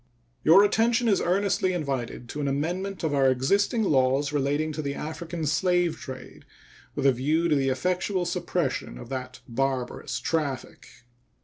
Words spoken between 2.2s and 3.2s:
to an amendment of